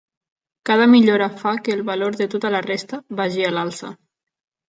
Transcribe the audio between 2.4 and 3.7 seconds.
la resta vagi a